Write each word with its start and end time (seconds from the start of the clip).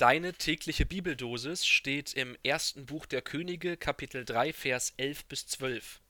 Deine 0.00 0.32
tägliche 0.32 0.86
Bibeldosis 0.86 1.66
steht 1.66 2.14
im 2.14 2.34
ersten 2.42 2.86
Buch 2.86 3.04
der 3.04 3.20
Könige, 3.20 3.76
Kapitel 3.76 4.24
3, 4.24 4.54
Vers 4.54 4.94
11 4.96 5.26
bis 5.26 5.46
12. 5.46 6.00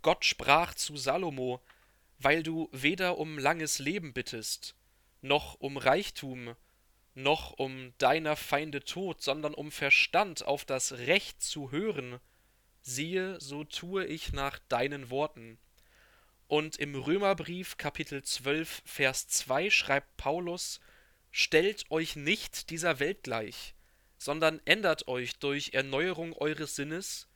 Gott 0.00 0.24
sprach 0.24 0.72
zu 0.72 0.96
Salomo, 0.96 1.60
weil 2.18 2.42
du 2.42 2.70
weder 2.72 3.18
um 3.18 3.38
langes 3.38 3.78
Leben 3.78 4.14
bittest, 4.14 4.74
noch 5.20 5.60
um 5.60 5.76
Reichtum, 5.76 6.56
noch 7.14 7.50
um 7.50 7.92
deiner 7.98 8.34
Feinde 8.34 8.82
Tod, 8.82 9.20
sondern 9.20 9.52
um 9.52 9.70
Verstand 9.70 10.46
auf 10.46 10.64
das 10.64 10.92
Recht 10.92 11.42
zu 11.42 11.70
hören, 11.70 12.18
siehe, 12.80 13.38
so 13.42 13.62
tue 13.64 14.06
ich 14.06 14.32
nach 14.32 14.58
deinen 14.70 15.10
Worten. 15.10 15.58
Und 16.48 16.76
im 16.78 16.94
Römerbrief 16.94 17.76
Kapitel 17.76 18.22
12, 18.22 18.80
Vers 18.86 19.28
2 19.28 19.68
schreibt 19.68 20.16
Paulus, 20.16 20.80
Stellt 21.34 21.90
euch 21.90 22.14
nicht 22.14 22.68
dieser 22.68 23.00
Welt 23.00 23.22
gleich, 23.22 23.74
sondern 24.18 24.60
ändert 24.66 25.08
euch 25.08 25.38
durch 25.38 25.70
Erneuerung 25.72 26.34
eures 26.34 26.76
Sinnes, 26.76 27.26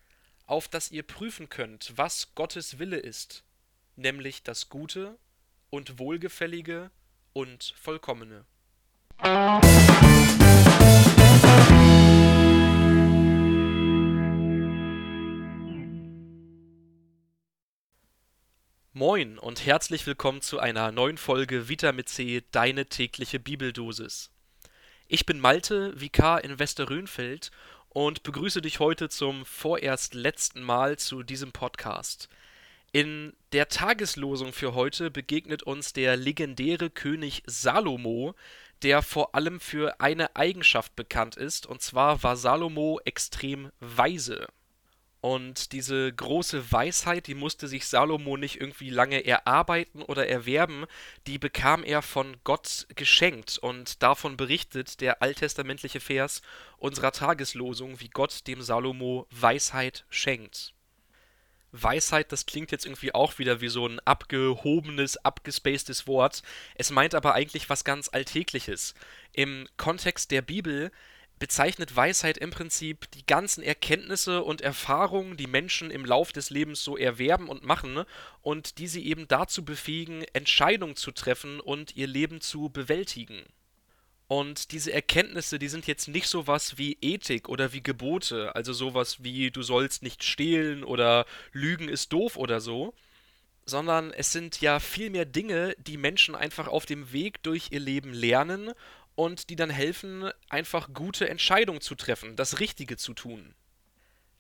auf 0.47 0.69
dass 0.69 0.91
ihr 0.91 1.03
prüfen 1.03 1.49
könnt, 1.49 1.95
was 1.97 2.35
Gottes 2.35 2.79
Wille 2.79 2.99
ist, 2.99 3.43
nämlich 3.97 4.43
das 4.43 4.69
Gute 4.69 5.19
und 5.71 5.99
Wohlgefällige 5.99 6.91
und 7.33 7.75
Vollkommene. 7.81 8.45
Moin 19.09 19.39
und 19.39 19.65
herzlich 19.65 20.05
willkommen 20.09 20.41
zu 20.43 20.59
einer 20.59 20.91
neuen 20.91 21.17
Folge 21.17 21.69
Vitamin 21.69 22.07
C, 22.07 22.43
deine 22.51 22.87
tägliche 22.87 23.39
Bibeldosis. 23.39 24.33
Ich 25.07 25.25
bin 25.25 25.39
Malte, 25.39 25.93
Vikar 25.95 26.43
in 26.43 26.59
Westerrönfeld 26.59 27.53
und 27.89 28.25
begrüße 28.25 28.61
dich 28.63 28.81
heute 28.81 29.09
zum 29.09 29.47
vorerst 29.47 30.15
letzten 30.15 30.61
Mal 30.61 30.99
zu 30.99 31.23
diesem 31.23 31.53
Podcast. 31.53 32.29
In 32.91 33.33
der 33.53 33.69
Tageslosung 33.69 34.53
für 34.53 34.75
heute 34.75 35.13
begegnet 35.13 35.63
uns 35.63 35.93
der 35.93 36.17
legendäre 36.17 36.91
König 36.91 37.45
Salomo, 37.47 38.35
der 38.83 39.03
vor 39.03 39.37
allem 39.37 39.61
für 39.61 40.01
eine 40.01 40.35
Eigenschaft 40.35 40.97
bekannt 40.97 41.37
ist, 41.37 41.65
und 41.65 41.81
zwar 41.81 42.25
war 42.25 42.37
Salomo 42.37 42.99
extrem 43.05 43.71
weise. 43.79 44.49
Und 45.27 45.73
diese 45.73 46.13
große 46.13 46.71
Weisheit, 46.71 47.27
die 47.27 47.35
musste 47.35 47.67
sich 47.67 47.89
Salomo 47.89 48.37
nicht 48.37 48.61
irgendwie 48.61 48.91
lange 48.91 49.27
erarbeiten 49.27 50.03
oder 50.03 50.29
erwerben, 50.29 50.87
die 51.27 51.37
bekam 51.37 51.83
er 51.83 52.01
von 52.03 52.37
Gott 52.45 52.87
geschenkt. 52.95 53.59
Und 53.59 54.05
davon 54.05 54.37
berichtet 54.37 55.01
der 55.01 55.23
alttestamentliche 55.23 55.99
Vers 55.99 56.43
unserer 56.79 57.11
Tageslosung, 57.11 57.99
wie 57.99 58.09
Gott 58.09 58.47
dem 58.47 58.63
Salomo 58.63 59.27
Weisheit 59.33 60.05
schenkt. 60.11 60.75
Weisheit, 61.73 62.31
das 62.31 62.47
klingt 62.47 62.71
jetzt 62.71 62.87
irgendwie 62.87 63.13
auch 63.13 63.41
wieder 63.41 63.61
wie 63.61 63.69
so 63.69 63.85
ein 63.85 63.99
abgehobenes, 64.05 65.17
abgespacedes 65.17 66.07
Wort. 66.07 66.45
Es 66.77 66.93
meint 66.93 67.17
aber 67.17 67.35
eigentlich 67.35 67.69
was 67.69 67.83
ganz 67.83 68.09
Alltägliches. 68.09 68.95
Im 69.33 69.67
Kontext 69.77 70.31
der 70.31 70.43
Bibel 70.43 70.93
bezeichnet 71.39 71.95
Weisheit 71.95 72.39
im 72.39 72.51
Prinzip 72.51 73.11
die 73.13 73.27
ganzen 73.27 73.63
Erkenntnisse 73.63 74.43
und 74.43 74.61
Erfahrungen, 74.63 75.37
die 75.37 75.47
Menschen 75.47 75.91
im 75.91 76.05
Lauf 76.05 76.33
des 76.33 76.51
Lebens 76.51 76.83
so 76.83 76.97
erwerben 76.97 77.49
und 77.49 77.63
machen 77.63 77.95
ne? 77.95 78.07
und 78.43 78.79
die 78.79 78.87
sie 78.87 79.07
eben 79.07 79.29
dazu 79.29 79.65
befähigen, 79.65 80.25
Entscheidungen 80.33 80.97
zu 80.97 81.11
treffen 81.11 81.61
und 81.61 81.95
ihr 81.97 82.07
Leben 82.07 82.41
zu 82.41 82.71
bewältigen. 82.71 83.43
Und 84.29 84.73
diese 84.73 84.93
Erkenntnisse, 84.93 85.59
die 85.59 85.69
sind 85.69 85.87
jetzt 85.87 86.09
nicht 86.09 86.27
sowas 86.27 86.79
wie 86.79 86.97
Ethik 87.01 87.49
oder 87.49 87.73
wie 87.73 87.83
Gebote, 87.83 88.57
also 88.57 88.73
sowas 88.73 89.23
wie 89.23 89.51
du 89.51 89.63
sollst 89.63 90.03
nicht 90.03 90.25
stehlen 90.25 90.83
oder 90.83 91.27
Lügen 91.53 91.89
ist 91.89 92.13
doof 92.13 92.37
oder 92.37 92.61
so, 92.61 92.93
sondern 93.67 94.13
es 94.13 94.33
sind 94.33 94.61
ja 94.61 94.81
vielmehr 94.81 95.27
Dinge, 95.27 95.77
die 95.79 95.97
Menschen 95.97 96.35
einfach 96.35 96.67
auf 96.67 96.87
dem 96.87 97.13
Weg 97.13 97.43
durch 97.43 97.69
ihr 97.71 97.81
Leben 97.81 98.13
lernen 98.13 98.73
und 99.17 99.51
die 99.51 99.57
dann 99.57 99.71
helfen, 99.71 100.31
einfach 100.49 100.95
gute 100.95 101.29
Entscheidungen 101.29 101.81
zu 101.81 101.97
treffen, 101.97 102.37
das 102.37 102.61
Richtige 102.61 102.97
zu 102.97 103.13
tun. 103.13 103.55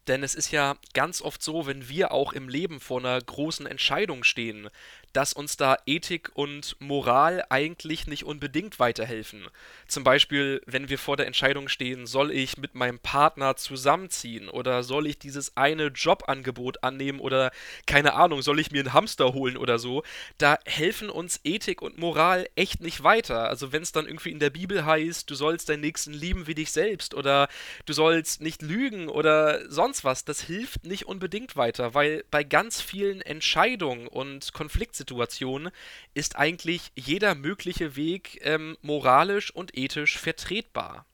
Denn 0.09 0.23
es 0.23 0.35
ist 0.35 0.51
ja 0.53 0.77
ganz 0.95 1.21
oft 1.21 1.43
so, 1.43 1.67
wenn 1.67 1.89
wir 1.89 2.13
auch 2.13 2.33
im 2.33 2.49
Leben 2.49 2.81
vor 2.81 3.01
einer 3.01 3.21
großen 3.21 3.67
Entscheidung 3.67 4.25
stehen, 4.25 4.71
dass 5.17 5.33
uns 5.33 5.57
da 5.57 5.79
Ethik 5.87 6.31
und 6.35 6.77
Moral 6.79 7.43
eigentlich 7.49 8.07
nicht 8.07 8.25
unbedingt 8.25 8.79
weiterhelfen. 8.79 9.49
Zum 9.89 10.05
Beispiel, 10.05 10.61
wenn 10.67 10.91
wir 10.91 10.99
vor 10.99 11.17
der 11.17 11.27
Entscheidung 11.27 11.69
stehen, 11.69 12.07
soll 12.07 12.31
ich 12.31 12.59
mit 12.59 12.75
meinem 12.75 12.99
Partner 12.99 13.57
zusammenziehen 13.57 14.51
oder 14.51 14.83
soll 14.83 15.07
ich 15.07 15.19
dieses 15.19 15.57
eine 15.57 15.87
Jobangebot 15.87 16.85
annehmen 16.85 17.19
oder 17.19 17.51
keine 17.87 18.13
Ahnung, 18.13 18.43
soll 18.43 18.61
ich 18.61 18.71
mir 18.71 18.81
einen 18.81 18.93
Hamster 18.93 19.33
holen 19.33 19.57
oder 19.57 19.79
so, 19.79 20.03
da 20.37 20.59
helfen 20.67 21.09
uns 21.09 21.41
Ethik 21.45 21.81
und 21.81 21.97
Moral 21.97 22.47
echt 22.55 22.83
nicht 22.83 23.03
weiter. 23.03 23.49
Also 23.49 23.73
wenn 23.73 23.83
es 23.83 23.93
dann 23.93 24.07
irgendwie 24.07 24.33
in 24.33 24.39
der 24.39 24.51
Bibel 24.51 24.85
heißt, 24.85 25.31
du 25.31 25.35
sollst 25.35 25.71
deinen 25.71 25.81
Nächsten 25.81 26.13
lieben 26.13 26.47
wie 26.47 26.55
dich 26.55 26.73
selbst 26.73 27.15
oder 27.15 27.49
du 27.87 27.95
sollst 27.95 28.43
nicht 28.43 28.61
lügen 28.61 29.09
oder 29.09 29.67
sonst 29.71 29.96
was, 30.05 30.25
das 30.25 30.43
hilft 30.43 30.85
nicht 30.85 31.07
unbedingt 31.07 31.57
weiter, 31.57 31.95
weil 31.95 32.25
bei 32.31 32.45
ganz 32.45 32.81
vielen 32.81 33.21
Entscheidungen 33.21 34.07
und 34.09 34.53
Konfliktsituationen 34.53 35.47
Situation 35.47 35.71
ist 36.15 36.37
eigentlich 36.37 36.93
jeder 36.95 37.35
mögliche 37.35 37.97
Weg 37.97 38.41
ähm, 38.43 38.77
moralisch 38.83 39.51
und 39.51 39.77
ethisch 39.77 40.19
vertretbar. 40.19 41.07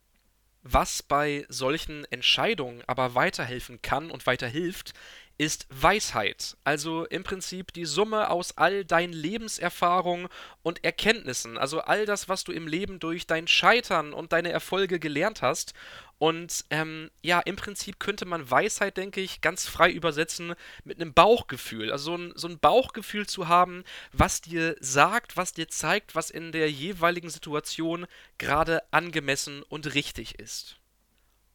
Was 0.62 1.02
bei 1.02 1.44
solchen 1.48 2.04
Entscheidungen 2.10 2.82
aber 2.86 3.14
weiterhelfen 3.14 3.82
kann 3.82 4.10
und 4.10 4.26
weiterhilft, 4.26 4.94
ist 5.38 5.66
Weisheit, 5.70 6.56
also 6.64 7.04
im 7.06 7.24
Prinzip 7.24 7.72
die 7.72 7.84
Summe 7.84 8.30
aus 8.30 8.56
all 8.58 8.84
deinen 8.84 9.12
Lebenserfahrungen 9.12 10.28
und 10.62 10.84
Erkenntnissen, 10.84 11.58
also 11.58 11.80
all 11.80 12.06
das, 12.06 12.28
was 12.28 12.44
du 12.44 12.52
im 12.52 12.66
Leben 12.66 13.00
durch 13.00 13.26
dein 13.26 13.48
Scheitern 13.48 14.12
und 14.12 14.32
deine 14.32 14.50
Erfolge 14.50 14.98
gelernt 14.98 15.42
hast. 15.42 15.74
Und 16.18 16.64
ähm, 16.70 17.10
ja, 17.22 17.40
im 17.40 17.56
Prinzip 17.56 17.98
könnte 17.98 18.26
man 18.26 18.48
Weisheit, 18.48 18.96
denke 18.96 19.20
ich, 19.20 19.40
ganz 19.40 19.66
frei 19.66 19.90
übersetzen 19.90 20.54
mit 20.84 21.00
einem 21.00 21.12
Bauchgefühl. 21.12 21.90
Also 21.90 22.12
so 22.12 22.16
ein, 22.16 22.32
so 22.36 22.46
ein 22.46 22.60
Bauchgefühl 22.60 23.26
zu 23.26 23.48
haben, 23.48 23.82
was 24.12 24.40
dir 24.40 24.76
sagt, 24.78 25.36
was 25.36 25.52
dir 25.52 25.66
zeigt, 25.66 26.14
was 26.14 26.30
in 26.30 26.52
der 26.52 26.70
jeweiligen 26.70 27.28
Situation 27.28 28.06
gerade 28.38 28.82
angemessen 28.92 29.64
und 29.64 29.94
richtig 29.94 30.38
ist. 30.38 30.81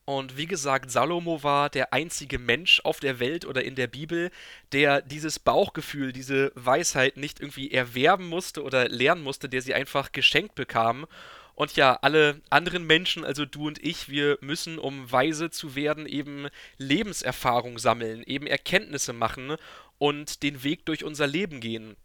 Und 0.09 0.37
wie 0.37 0.45
gesagt, 0.45 0.89
Salomo 0.89 1.43
war 1.43 1.69
der 1.69 1.91
einzige 1.91 2.39
Mensch 2.39 2.79
auf 2.85 3.01
der 3.01 3.19
Welt 3.19 3.43
oder 3.43 3.65
in 3.65 3.75
der 3.75 3.87
Bibel, 3.87 4.31
der 4.71 5.01
dieses 5.01 5.37
Bauchgefühl, 5.37 6.13
diese 6.13 6.53
Weisheit 6.55 7.17
nicht 7.17 7.41
irgendwie 7.41 7.71
erwerben 7.71 8.25
musste 8.29 8.63
oder 8.63 8.87
lernen 8.87 9.21
musste, 9.21 9.49
der 9.49 9.61
sie 9.61 9.73
einfach 9.73 10.13
geschenkt 10.13 10.55
bekam. 10.55 11.07
Und 11.55 11.75
ja, 11.75 11.99
alle 12.01 12.39
anderen 12.49 12.87
Menschen, 12.87 13.25
also 13.25 13.43
du 13.43 13.67
und 13.67 13.83
ich, 13.83 14.07
wir 14.07 14.37
müssen, 14.39 14.79
um 14.79 15.11
weise 15.11 15.49
zu 15.49 15.75
werden, 15.75 16.05
eben 16.05 16.47
Lebenserfahrung 16.77 17.77
sammeln, 17.77 18.23
eben 18.25 18.47
Erkenntnisse 18.47 19.11
machen 19.11 19.57
und 19.97 20.41
den 20.41 20.63
Weg 20.63 20.85
durch 20.85 21.03
unser 21.03 21.27
Leben 21.27 21.59
gehen. 21.59 21.97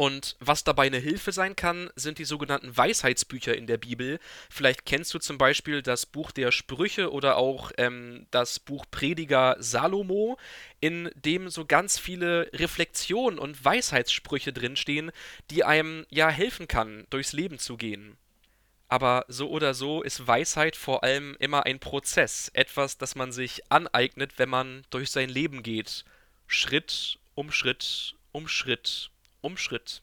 Und 0.00 0.34
was 0.40 0.64
dabei 0.64 0.86
eine 0.86 0.96
Hilfe 0.96 1.30
sein 1.30 1.56
kann, 1.56 1.90
sind 1.94 2.16
die 2.16 2.24
sogenannten 2.24 2.74
Weisheitsbücher 2.74 3.54
in 3.54 3.66
der 3.66 3.76
Bibel. 3.76 4.18
Vielleicht 4.48 4.86
kennst 4.86 5.12
du 5.12 5.18
zum 5.18 5.36
Beispiel 5.36 5.82
das 5.82 6.06
Buch 6.06 6.30
der 6.30 6.52
Sprüche 6.52 7.12
oder 7.12 7.36
auch 7.36 7.70
ähm, 7.76 8.26
das 8.30 8.60
Buch 8.60 8.86
Prediger 8.90 9.56
Salomo, 9.58 10.38
in 10.80 11.10
dem 11.16 11.50
so 11.50 11.66
ganz 11.66 11.98
viele 11.98 12.50
Reflexionen 12.54 13.38
und 13.38 13.62
Weisheitssprüche 13.62 14.54
drinstehen, 14.54 15.12
die 15.50 15.64
einem 15.64 16.06
ja 16.08 16.30
helfen 16.30 16.66
kann, 16.66 17.06
durchs 17.10 17.34
Leben 17.34 17.58
zu 17.58 17.76
gehen. 17.76 18.16
Aber 18.88 19.26
so 19.28 19.50
oder 19.50 19.74
so 19.74 20.00
ist 20.00 20.26
Weisheit 20.26 20.76
vor 20.76 21.04
allem 21.04 21.36
immer 21.40 21.66
ein 21.66 21.78
Prozess, 21.78 22.50
etwas, 22.54 22.96
das 22.96 23.16
man 23.16 23.32
sich 23.32 23.70
aneignet, 23.70 24.38
wenn 24.38 24.48
man 24.48 24.82
durch 24.88 25.10
sein 25.10 25.28
Leben 25.28 25.62
geht. 25.62 26.06
Schritt 26.46 27.18
um 27.34 27.52
Schritt 27.52 28.14
um 28.32 28.48
Schritt 28.48 29.10
um 29.40 29.56
Schritt. 29.56 30.02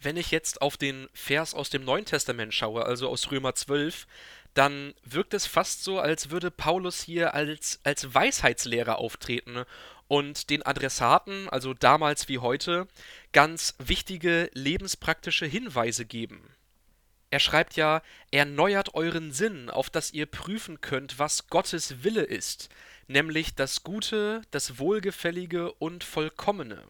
Wenn 0.00 0.16
ich 0.16 0.30
jetzt 0.30 0.62
auf 0.62 0.76
den 0.76 1.08
Vers 1.12 1.54
aus 1.54 1.70
dem 1.70 1.84
Neuen 1.84 2.04
Testament 2.04 2.52
schaue, 2.52 2.84
also 2.84 3.08
aus 3.08 3.30
Römer 3.30 3.54
12, 3.54 4.06
dann 4.54 4.94
wirkt 5.04 5.32
es 5.32 5.46
fast 5.46 5.84
so, 5.84 5.98
als 5.98 6.30
würde 6.30 6.50
Paulus 6.50 7.02
hier 7.02 7.34
als, 7.34 7.80
als 7.84 8.12
Weisheitslehrer 8.12 8.98
auftreten 8.98 9.64
und 10.08 10.50
den 10.50 10.64
Adressaten, 10.66 11.48
also 11.48 11.72
damals 11.72 12.28
wie 12.28 12.38
heute, 12.38 12.86
ganz 13.32 13.74
wichtige 13.78 14.50
lebenspraktische 14.52 15.46
Hinweise 15.46 16.04
geben. 16.04 16.50
Er 17.30 17.40
schreibt 17.40 17.76
ja, 17.76 18.02
erneuert 18.30 18.94
euren 18.94 19.32
Sinn, 19.32 19.70
auf 19.70 19.88
dass 19.88 20.12
ihr 20.12 20.26
prüfen 20.26 20.82
könnt, 20.82 21.18
was 21.18 21.46
Gottes 21.46 22.04
Wille 22.04 22.24
ist, 22.24 22.68
nämlich 23.06 23.54
das 23.54 23.84
Gute, 23.84 24.42
das 24.50 24.78
Wohlgefällige 24.78 25.72
und 25.72 26.04
Vollkommene. 26.04 26.84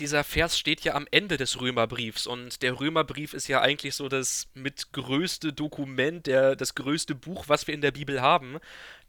Dieser 0.00 0.24
Vers 0.24 0.58
steht 0.58 0.82
ja 0.82 0.94
am 0.94 1.06
Ende 1.10 1.36
des 1.36 1.60
Römerbriefs 1.60 2.26
und 2.26 2.62
der 2.62 2.78
Römerbrief 2.78 3.34
ist 3.34 3.48
ja 3.48 3.60
eigentlich 3.60 3.94
so 3.94 4.08
das 4.08 4.48
mit 4.54 4.92
größte 4.92 5.52
Dokument, 5.52 6.26
der, 6.26 6.56
das 6.56 6.74
größte 6.74 7.14
Buch, 7.14 7.44
was 7.48 7.66
wir 7.66 7.74
in 7.74 7.80
der 7.80 7.90
Bibel 7.90 8.22
haben. 8.22 8.58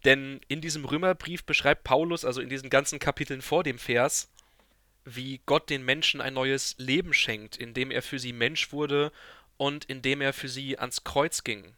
Denn 0.06 0.41
in 0.47 0.62
diesem 0.62 0.86
Römerbrief 0.86 1.44
beschreibt 1.44 1.83
Paulus, 1.83 2.25
also 2.25 2.41
in 2.41 2.50
diesen 2.50 2.69
ganzen 2.69 3.00
Kapiteln 3.00 3.41
vor 3.41 3.63
dem 3.63 3.77
Vers, 3.77 4.30
wie 5.06 5.41
Gott 5.45 5.69
den 5.69 5.83
Menschen 5.86 6.21
ein 6.21 6.33
neues 6.33 6.75
Leben 6.77 7.13
schenkt, 7.13 7.57
indem 7.57 7.91
er 7.91 8.01
für 8.01 8.19
sie 8.19 8.33
Mensch 8.33 8.71
wurde 8.71 9.12
und 9.57 9.86
indem 9.86 10.21
er 10.21 10.33
für 10.33 10.50
sie 10.50 10.80
ans 10.80 11.03
Kreuz 11.03 11.44
ging. 11.44 11.75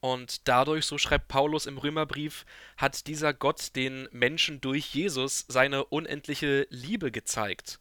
Und 0.00 0.46
dadurch, 0.48 0.84
so 0.84 0.98
schreibt 0.98 1.28
Paulus 1.28 1.64
im 1.66 1.78
Römerbrief, 1.78 2.44
hat 2.76 3.06
dieser 3.06 3.32
Gott 3.32 3.74
den 3.74 4.06
Menschen 4.12 4.60
durch 4.60 4.94
Jesus 4.94 5.46
seine 5.48 5.86
unendliche 5.86 6.66
Liebe 6.68 7.10
gezeigt. 7.10 7.78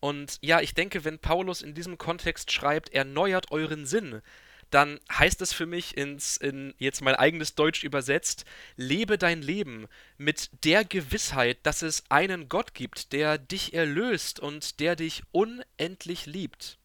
Und 0.00 0.38
ja, 0.40 0.60
ich 0.60 0.74
denke, 0.74 1.04
wenn 1.04 1.18
Paulus 1.18 1.62
in 1.62 1.74
diesem 1.74 1.98
Kontext 1.98 2.50
schreibt, 2.52 2.88
erneuert 2.90 3.50
euren 3.52 3.86
Sinn, 3.86 4.22
dann 4.70 5.00
heißt 5.12 5.40
es 5.42 5.52
für 5.52 5.66
mich 5.66 5.96
ins, 5.96 6.36
in 6.36 6.74
jetzt 6.78 7.02
mein 7.02 7.16
eigenes 7.16 7.54
Deutsch 7.54 7.84
übersetzt, 7.84 8.44
lebe 8.76 9.18
dein 9.18 9.42
Leben 9.42 9.88
mit 10.16 10.50
der 10.64 10.84
Gewissheit, 10.84 11.58
dass 11.64 11.82
es 11.82 12.04
einen 12.08 12.48
Gott 12.48 12.72
gibt, 12.74 13.12
der 13.12 13.36
dich 13.36 13.74
erlöst 13.74 14.40
und 14.40 14.80
der 14.80 14.96
dich 14.96 15.22
unendlich 15.32 16.26
liebt. 16.26 16.78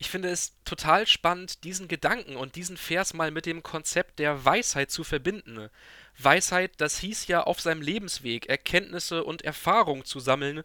Ich 0.00 0.10
finde 0.10 0.28
es 0.28 0.52
total 0.64 1.06
spannend, 1.08 1.64
diesen 1.64 1.88
Gedanken 1.88 2.36
und 2.36 2.54
diesen 2.54 2.76
Vers 2.76 3.14
mal 3.14 3.32
mit 3.32 3.46
dem 3.46 3.64
Konzept 3.64 4.20
der 4.20 4.44
Weisheit 4.44 4.92
zu 4.92 5.02
verbinden. 5.02 5.70
Weisheit, 6.18 6.72
das 6.78 6.98
hieß 6.98 7.26
ja 7.28 7.42
auf 7.44 7.60
seinem 7.60 7.82
Lebensweg 7.82 8.46
Erkenntnisse 8.46 9.24
und 9.24 9.42
Erfahrung 9.42 10.04
zu 10.04 10.20
sammeln, 10.20 10.62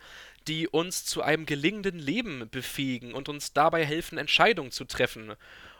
die 0.47 0.67
uns 0.67 1.05
zu 1.05 1.21
einem 1.21 1.45
gelingenden 1.45 1.99
Leben 1.99 2.49
befähigen 2.49 3.13
und 3.13 3.29
uns 3.29 3.53
dabei 3.53 3.85
helfen, 3.85 4.17
Entscheidungen 4.17 4.71
zu 4.71 4.85
treffen. 4.85 5.33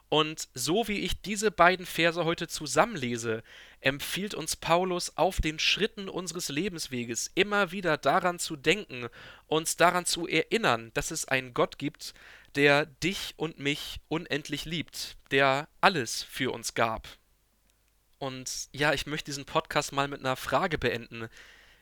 Und 0.10 0.48
so 0.54 0.88
wie 0.88 1.00
ich 1.00 1.22
diese 1.22 1.50
beiden 1.50 1.88
Verse 1.88 2.24
heute 2.24 2.48
zusammenlese, 2.48 3.42
empfiehlt 3.82 4.36
uns 4.36 4.56
Paulus 4.56 5.18
auf 5.18 5.42
den 5.42 5.58
Schritten 5.58 6.08
unseres 6.08 6.50
Lebensweges 6.50 7.32
immer 7.34 7.72
wieder 7.72 7.98
daran 7.98 8.38
zu 8.38 8.56
denken, 8.56 9.08
uns 9.48 9.76
daran 9.76 10.06
zu 10.06 10.28
erinnern, 10.28 10.92
dass 10.94 11.10
es 11.10 11.28
einen 11.28 11.56
Gott 11.56 11.80
gibt, 11.80 12.14
der 12.54 12.86
dich 12.86 13.34
und 13.38 13.58
mich 13.58 14.02
unendlich 14.08 14.66
liebt, 14.66 15.18
der 15.32 15.68
alles 15.82 16.22
für 16.22 16.52
uns 16.54 16.76
gab. 16.76 17.08
Und 18.24 18.70
ja, 18.72 18.94
ich 18.94 19.06
möchte 19.06 19.26
diesen 19.26 19.44
Podcast 19.44 19.92
mal 19.92 20.08
mit 20.08 20.22
einer 20.22 20.38
Frage 20.38 20.78
beenden. 20.78 21.28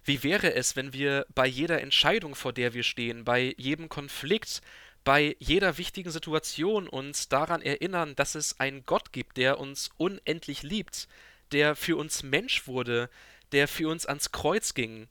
Wie 0.03 0.23
wäre 0.23 0.55
es, 0.55 0.75
wenn 0.75 0.91
wir 0.91 1.27
bei 1.35 1.45
jeder 1.45 1.81
Entscheidung, 1.81 2.33
vor 2.33 2.51
der 2.51 2.73
wir 2.73 2.81
stehen, 2.81 3.23
bei 3.23 3.53
jedem 3.59 3.89
Konflikt, 3.89 4.63
bei 5.03 5.35
jeder 5.37 5.77
wichtigen 5.77 6.09
Situation 6.09 6.89
uns 6.89 7.29
daran 7.29 7.61
erinnern, 7.61 8.15
dass 8.15 8.33
es 8.33 8.59
einen 8.59 8.87
Gott 8.87 9.13
gibt, 9.13 9.37
der 9.37 9.59
uns 9.59 9.91
unendlich 9.97 10.63
liebt, 10.63 11.07
der 11.51 11.75
für 11.75 11.95
uns 11.95 12.23
Mensch 12.23 12.65
wurde, 12.65 13.11
der 13.51 13.67
für 13.67 13.87
uns 13.87 14.07
ans 14.07 14.31
Kreuz 14.31 14.73
ging, 14.73 15.09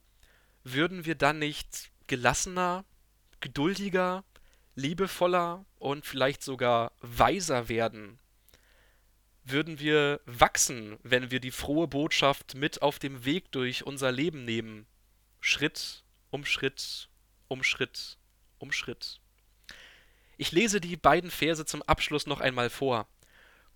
würden 0.65 1.05
wir 1.05 1.15
dann 1.15 1.39
nicht 1.39 1.93
gelassener, 2.09 2.85
geduldiger, 3.39 4.25
liebevoller 4.75 5.65
und 5.79 6.05
vielleicht 6.05 6.43
sogar 6.43 6.91
weiser 7.03 7.69
werden? 7.69 8.19
Würden 9.45 9.81
wir 9.81 10.21
wachsen, 10.27 10.99
wenn 11.03 11.31
wir 11.31 11.41
die 11.41 11.51
frohe 11.51 11.89
Botschaft 11.89 12.55
mit 12.55 12.83
auf 12.83 12.99
dem 12.99 13.25
Weg 13.25 13.51
durch 13.53 13.87
unser 13.87 14.13
Leben 14.13 14.45
nehmen, 14.45 14.87
Schritt 15.41 16.05
um 16.31 16.45
Schritt 16.45 17.09
um 17.49 17.63
Schritt 17.63 18.19
um 18.59 18.71
Schritt? 18.71 19.21
Ich 20.37 20.53
lese 20.53 20.81
die 20.81 20.97
beiden 20.97 21.31
Verse 21.31 21.65
zum 21.67 21.83
Abschluss 21.83 22.27
noch 22.27 22.41
einmal 22.41 22.71
vor. 22.71 23.09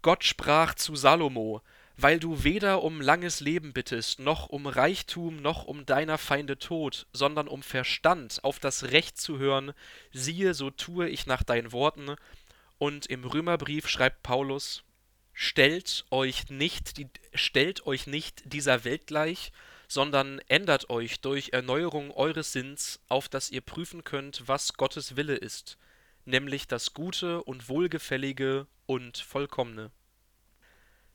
Gott 0.02 0.22
sprach 0.22 0.75
zu 0.75 0.96
Salomo, 0.96 1.62
weil 1.96 2.19
du 2.19 2.44
weder 2.44 2.82
um 2.82 3.00
langes 3.00 3.40
Leben 3.40 3.72
bittest, 3.72 4.19
noch 4.19 4.49
um 4.49 4.67
Reichtum, 4.67 5.37
noch 5.37 5.64
um 5.64 5.87
deiner 5.87 6.19
Feinde 6.19 6.58
Tod, 6.58 7.06
sondern 7.12 7.49
um 7.49 7.62
Verstand, 7.62 8.43
auf 8.44 8.58
das 8.58 8.84
Recht 8.93 9.19
zu 9.19 9.38
hören, 9.38 9.72
siehe, 10.12 10.55
so 10.55 10.70
tue 10.70 11.08
ich 11.08 11.26
nach 11.26 11.43
deinen 11.43 11.72
Worten. 11.72 12.17
Und 12.78 13.06
im 13.06 13.25
Römerbrief 13.25 13.88
schreibt 13.88 14.22
Paulus, 14.22 14.83
stellt 15.34 16.06
euch 16.10 16.48
nicht, 16.48 16.96
die, 16.96 17.08
stellt 17.34 17.86
euch 17.86 18.06
nicht 18.06 18.42
dieser 18.46 18.84
Welt 18.84 19.06
gleich, 19.06 19.52
sondern 19.88 20.40
ändert 20.48 20.88
euch 20.88 21.20
durch 21.20 21.50
Erneuerung 21.52 22.10
eures 22.12 22.52
Sinns, 22.52 23.00
auf 23.08 23.28
dass 23.28 23.50
ihr 23.50 23.60
prüfen 23.60 24.04
könnt, 24.04 24.46
was 24.46 24.75
Gottes 24.75 25.16
Wille 25.16 25.34
ist, 25.36 25.76
nämlich 26.25 26.66
das 26.66 26.94
Gute 26.94 27.42
und 27.42 27.69
Wohlgefällige 27.69 28.66
und 28.86 29.19
Vollkommene. 29.19 29.90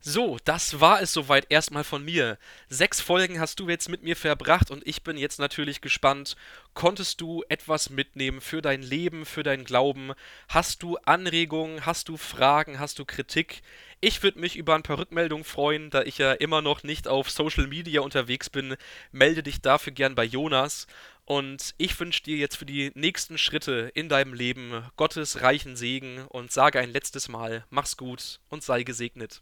So, 0.01 0.38
das 0.46 0.80
war 0.80 1.01
es 1.01 1.12
soweit 1.12 1.48
erstmal 1.50 1.84
von 1.84 2.06
mir. 2.06 2.38
Sechs 2.69 3.01
Folgen 3.01 3.42
hast 3.42 3.60
du 3.60 3.68
jetzt 3.68 3.90
mit 3.90 4.01
mir 4.01 4.16
verbracht 4.16 4.72
und 4.72 4.88
ich 4.88 5.04
bin 5.04 5.18
jetzt 5.18 5.40
natürlich 5.40 5.81
gespannt. 5.81 6.38
Konntest 6.74 7.19
du 7.19 7.44
etwas 7.50 7.90
mitnehmen 7.90 8.40
für 8.40 8.62
dein 8.62 8.81
Leben, 8.81 9.25
für 9.25 9.44
dein 9.44 9.66
Glauben? 9.66 10.13
Hast 10.48 10.84
du 10.84 10.96
Anregungen? 11.04 11.86
Hast 11.86 12.07
du 12.07 12.16
Fragen? 12.16 12.80
Hast 12.80 12.98
du 13.00 13.04
Kritik? 13.04 13.62
Ich 14.00 14.24
würde 14.24 14.40
mich 14.40 14.56
über 14.56 14.74
ein 14.75 14.84
paar 14.84 15.00
Rückmeldungen 15.00 15.44
freuen, 15.44 15.90
da 15.90 16.04
ich 16.04 16.18
ja 16.18 16.31
immer 16.31 16.62
noch 16.62 16.84
nicht 16.84 17.10
auf 17.10 17.30
Social 17.30 17.68
Media 17.68 18.00
unterwegs 18.00 18.50
bin. 18.50 18.78
Melde 19.12 19.44
dich 19.44 19.60
dafür 19.60 19.92
gern 19.92 20.16
bei 20.16 20.24
Jonas. 20.24 20.88
Und 21.25 21.75
ich 21.78 22.00
wünsche 22.00 22.24
dir 22.24 22.38
jetzt 22.38 22.56
für 22.56 22.66
die 22.66 22.94
nächsten 22.95 23.38
Schritte 23.38 23.92
in 23.94 24.07
deinem 24.07 24.34
Leben 24.34 24.81
Gottes 24.95 25.42
reichen 25.42 25.75
Segen 25.75 26.25
und 26.30 26.54
sage 26.54 26.80
ein 26.80 26.90
letztes 26.90 27.28
Mal, 27.28 27.66
mach's 27.69 27.98
gut 27.98 28.40
und 28.48 28.63
sei 28.63 28.84
gesegnet. 28.84 29.42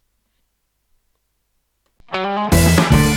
Thank 2.09 2.53
you. 2.91 3.16